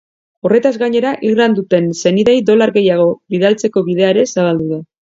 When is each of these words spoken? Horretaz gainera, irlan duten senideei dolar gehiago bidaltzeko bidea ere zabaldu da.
Horretaz 0.47 0.71
gainera, 0.83 1.11
irlan 1.31 1.53
duten 1.59 1.91
senideei 2.01 2.41
dolar 2.51 2.75
gehiago 2.81 3.07
bidaltzeko 3.37 3.89
bidea 3.93 4.15
ere 4.17 4.31
zabaldu 4.37 4.73
da. 4.77 4.87